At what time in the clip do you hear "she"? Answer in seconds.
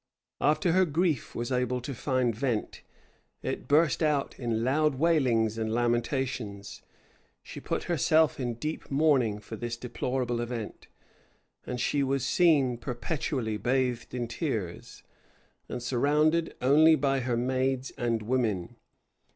7.43-7.59, 11.79-12.01